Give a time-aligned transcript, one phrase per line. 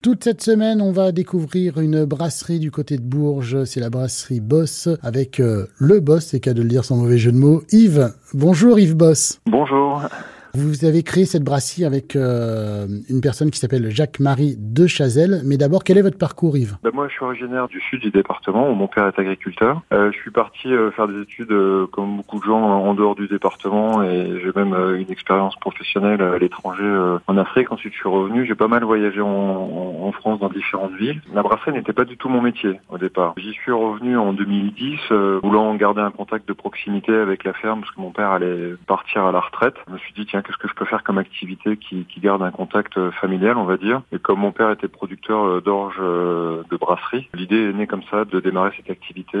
[0.00, 3.64] Toute cette semaine, on va découvrir une brasserie du côté de Bourges.
[3.64, 7.18] C'est la brasserie Boss avec euh, le boss, c'est qu'à de le dire sans mauvais
[7.18, 8.14] jeu de mots, Yves.
[8.32, 9.40] Bonjour Yves Boss.
[9.46, 10.02] Bonjour.
[10.54, 15.42] Vous avez créé cette brasserie avec euh, une personne qui s'appelle Jacques-Marie de Chazelle.
[15.44, 16.76] Mais d'abord, quel est votre parcours, Yves?
[16.82, 19.82] Ben Moi, je suis originaire du sud du département, où mon père est agriculteur.
[19.92, 21.54] Euh, je suis parti euh, faire des études,
[21.92, 26.38] comme beaucoup de gens, en dehors du département, et j'ai même une expérience professionnelle à
[26.38, 27.70] l'étranger, en Afrique.
[27.70, 28.46] Ensuite, je suis revenu.
[28.46, 31.20] J'ai pas mal voyagé en, France, dans différentes villes.
[31.34, 33.34] La brasserie n'était pas du tout mon métier au départ.
[33.36, 34.98] J'y suis revenu en 2010,
[35.42, 39.24] voulant garder un contact de proximité avec la ferme, parce que mon père allait partir
[39.24, 39.74] à la retraite.
[39.86, 42.42] Je me suis dit, tiens, qu'est-ce que je peux faire comme activité qui, qui, garde
[42.42, 44.02] un contact euh, familial, on va dire?
[44.12, 48.02] Et comme mon père était producteur euh, d'orge euh, de brasserie, l'idée est née comme
[48.10, 49.38] ça de démarrer cette activité,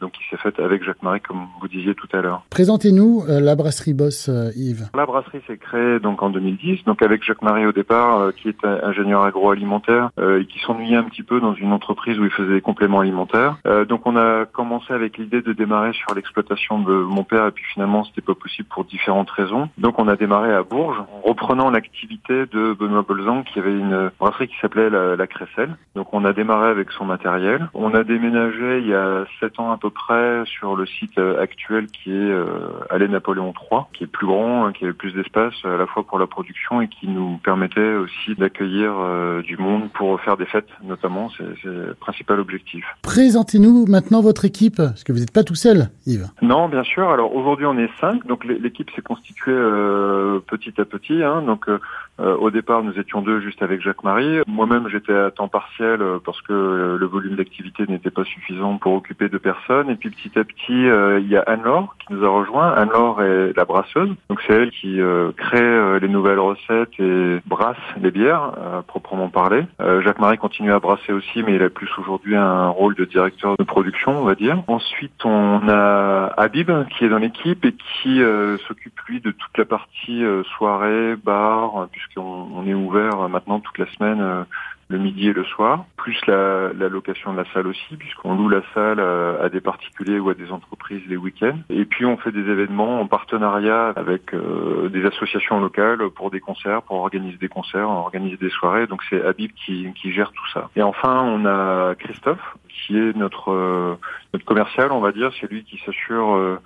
[0.00, 2.42] donc qui s'est faite avec Jacques-Marie, comme vous disiez tout à l'heure.
[2.50, 4.88] Présentez-nous la brasserie Boss, Yves.
[4.94, 9.22] La brasserie s'est créée donc en 2010, donc avec Jacques-Marie au départ, qui est ingénieur
[9.22, 13.00] agroalimentaire et qui s'ennuyait un petit peu dans une entreprise où il faisait des compléments
[13.00, 13.56] alimentaires.
[13.88, 17.64] donc on a commencé avec l'idée de démarrer sur l'exploitation de mon père et puis
[17.72, 19.68] finalement c'était pas possible pour différentes raisons.
[19.78, 24.10] Donc on a démarré à Bourges, en reprenant l'activité de Benoît Bolzan, qui avait une
[24.18, 25.76] brasserie qui s'appelait la, la Cresselle.
[25.94, 27.68] Donc on a démarré avec son matériel.
[27.74, 31.40] On a déménagé il y a sept ans à peu près sur le site euh,
[31.42, 35.12] actuel qui est euh, Allée Napoléon III, qui est plus grand, hein, qui avait plus
[35.12, 39.56] d'espace à la fois pour la production et qui nous permettait aussi d'accueillir euh, du
[39.56, 41.30] monde pour faire des fêtes notamment.
[41.36, 42.84] C'est le principal objectif.
[43.02, 46.28] Présentez-nous maintenant votre équipe, parce que vous n'êtes pas tout seul, Yves.
[46.42, 47.08] Non, bien sûr.
[47.10, 51.22] Alors aujourd'hui on est cinq, donc l'équipe s'est constituée euh, petit à petit.
[51.22, 51.78] Hein, donc euh,
[52.20, 54.40] euh, au départ, nous étions deux juste avec Jacques-Marie.
[54.46, 58.94] Moi-même, j'étais à temps partiel euh, parce que le volume d'activité n'était pas suffisant pour
[58.94, 59.90] occuper deux personnes.
[59.90, 60.86] Et puis petit à petit,
[61.22, 62.72] il y a Anne-Laure nous a rejoint.
[62.72, 64.10] Anne-Laure est la brasseuse.
[64.28, 65.00] Donc c'est elle qui
[65.36, 68.52] crée les nouvelles recettes et brasse les bières,
[68.86, 69.64] proprement parler.
[69.78, 73.64] Jacques-Marie continue à brasser aussi, mais il a plus aujourd'hui un rôle de directeur de
[73.64, 74.62] production, on va dire.
[74.66, 78.22] Ensuite, on a Habib qui est dans l'équipe et qui
[78.66, 83.78] s'occupe lui de toute la partie euh, soirée, bar, puisqu'on on est ouvert maintenant toute
[83.78, 84.44] la semaine euh,
[84.90, 88.48] le midi et le soir, plus la, la location de la salle aussi, puisqu'on loue
[88.48, 91.58] la salle à, des particuliers ou à des entreprises les week-ends.
[91.70, 96.40] Et puis on fait des événements en partenariat avec euh, des associations locales pour des
[96.40, 98.88] concerts, pour organiser des concerts, organiser des soirées.
[98.88, 100.68] Donc c'est Habib qui, qui gère tout ça.
[100.74, 103.96] Et enfin on a Christophe qui est notre
[104.34, 106.58] notre commercial, on va dire, c'est lui qui s'assure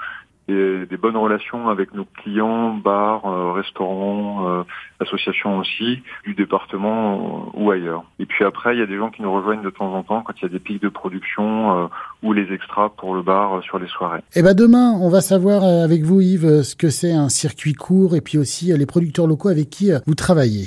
[0.49, 4.63] des, des, bonnes relations avec nos clients, bars, euh, restaurants, euh,
[5.01, 8.05] associations aussi, du département euh, ou ailleurs.
[8.19, 10.23] Et puis après, il y a des gens qui nous rejoignent de temps en temps
[10.23, 11.89] quand il y a des pics de production
[12.23, 14.21] ou les extras pour le bar sur les soirées.
[14.35, 17.75] Et eh ben demain, on va savoir avec vous Yves ce que c'est un circuit
[17.75, 20.67] court et puis aussi les producteurs locaux avec qui vous travaillez.